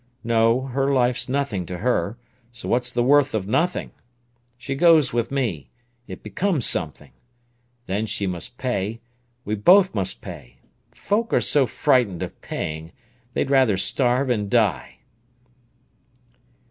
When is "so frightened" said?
11.39-12.23